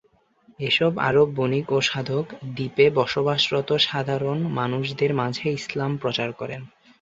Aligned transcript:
এসব 0.59 0.91
আরব 0.99 1.27
বণিক 1.35 1.67
ও 1.71 1.87
সাধক 1.89 2.25
দ্বীপে 2.55 2.85
বসবাসরত 2.97 3.69
সাধারণ 3.81 4.37
মানুষদের 4.51 5.11
মাঝে 5.13 5.45
ইসলাম 5.51 5.91
প্রচার 5.97 6.29
করেন। 6.33 6.61